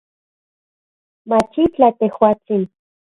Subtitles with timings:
[1.33, 2.65] Machitlaj, tejuatsin